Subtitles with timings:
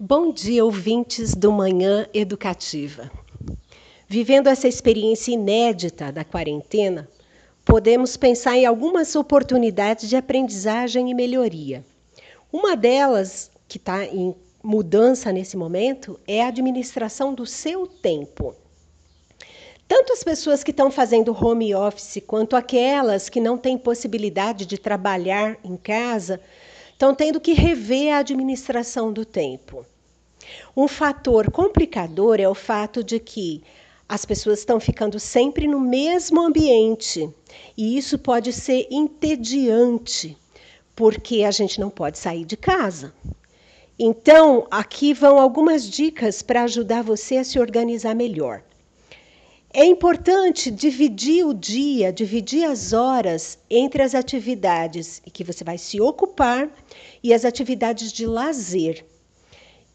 [0.00, 3.10] Bom dia, ouvintes do Manhã Educativa.
[4.06, 7.08] Vivendo essa experiência inédita da quarentena,
[7.64, 11.84] podemos pensar em algumas oportunidades de aprendizagem e melhoria.
[12.52, 18.54] Uma delas, que está em mudança nesse momento, é a administração do seu tempo.
[19.88, 24.78] Tanto as pessoas que estão fazendo home office quanto aquelas que não têm possibilidade de
[24.78, 26.40] trabalhar em casa
[26.98, 29.86] estão tendo que rever a administração do tempo.
[30.76, 33.62] Um fator complicador é o fato de que
[34.08, 37.32] as pessoas estão ficando sempre no mesmo ambiente
[37.76, 40.36] e isso pode ser entediante,
[40.96, 43.14] porque a gente não pode sair de casa.
[43.96, 48.60] Então, aqui vão algumas dicas para ajudar você a se organizar melhor.
[49.80, 56.00] É importante dividir o dia, dividir as horas entre as atividades que você vai se
[56.00, 56.68] ocupar
[57.22, 59.06] e as atividades de lazer,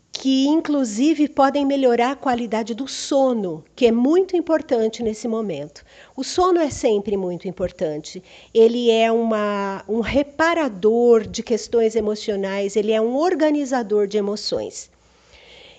[0.09, 5.83] que inclusive podem melhorar a qualidade do sono, que é muito importante nesse momento.
[6.15, 8.23] O sono é sempre muito importante.
[8.53, 14.92] Ele é uma, um reparador de questões emocionais, ele é um organizador de emoções.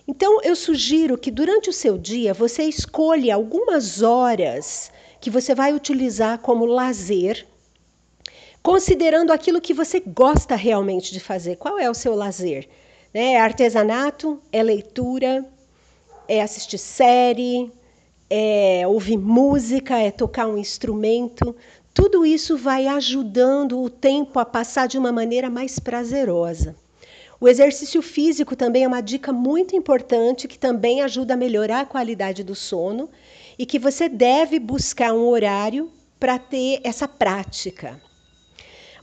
[0.06, 5.72] Então, eu sugiro que durante o seu dia você escolha algumas horas que você vai
[5.72, 7.46] utilizar como lazer,
[8.62, 11.56] considerando aquilo que você gosta realmente de fazer.
[11.56, 12.68] Qual é o seu lazer?
[13.14, 15.42] É artesanato, é leitura,
[16.28, 17.72] é assistir série,
[18.28, 21.56] é ouvir música, é tocar um instrumento.
[21.94, 26.76] Tudo isso vai ajudando o tempo a passar de uma maneira mais prazerosa.
[27.44, 31.84] O exercício físico também é uma dica muito importante que também ajuda a melhorar a
[31.84, 33.10] qualidade do sono
[33.58, 38.00] e que você deve buscar um horário para ter essa prática.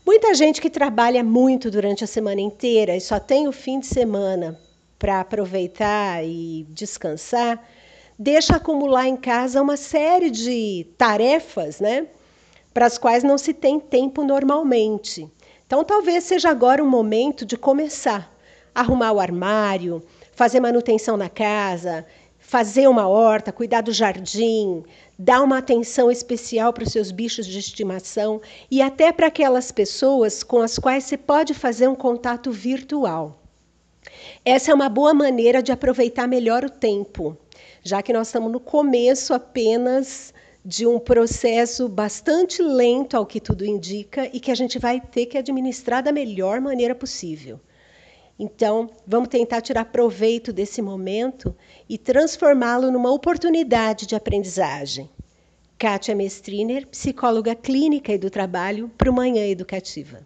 [0.04, 3.86] Muita gente que trabalha muito durante a semana inteira e só tem o fim de
[3.86, 4.60] semana
[4.98, 7.64] para aproveitar e descansar,
[8.18, 12.08] deixa acumular em casa uma série de tarefas, né,
[12.74, 15.30] para as quais não se tem tempo normalmente.
[15.68, 18.31] Então, talvez seja agora o momento de começar
[18.74, 22.06] arrumar o armário, fazer manutenção na casa,
[22.40, 24.84] fazer uma horta, cuidar do jardim,
[25.18, 30.44] dar uma atenção especial para os seus bichos de estimação e até para aquelas pessoas
[30.44, 33.40] com as quais você pode fazer um contato virtual.
[34.44, 37.38] Essa é uma boa maneira de aproveitar melhor o tempo,
[37.84, 40.34] já que nós estamos no começo apenas
[40.64, 45.26] de um processo bastante lento, ao que tudo indica, e que a gente vai ter
[45.26, 47.60] que administrar da melhor maneira possível.
[48.44, 51.56] Então, vamos tentar tirar proveito desse momento
[51.88, 55.08] e transformá-lo numa oportunidade de aprendizagem.
[55.78, 60.26] Kátia Mestriner, psicóloga clínica e do trabalho, para o Manhã Educativa.